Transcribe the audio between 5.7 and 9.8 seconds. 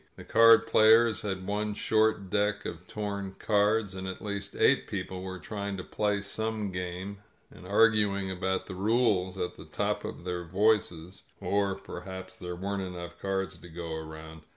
to play some game and arguing about the rules at the